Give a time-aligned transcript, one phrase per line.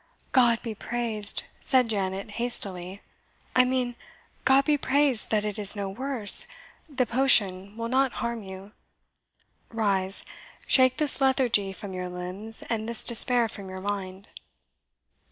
[0.31, 3.03] "God be praised!" said Janet hastily
[3.55, 3.95] "I mean,
[4.45, 6.47] God be praised that it is no worse;
[6.89, 8.71] the potion will not harm you.
[9.69, 10.25] Rise,
[10.65, 14.27] shake this lethargy from your limbs, and this despair from your mind."